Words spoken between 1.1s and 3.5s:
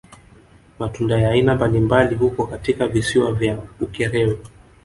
ya aina mabalimbali huko katika visiwa